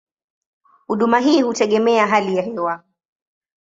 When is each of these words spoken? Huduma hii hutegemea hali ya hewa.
Huduma 0.87 1.19
hii 1.19 1.41
hutegemea 1.41 2.07
hali 2.07 2.35
ya 2.37 2.43
hewa. 2.43 2.83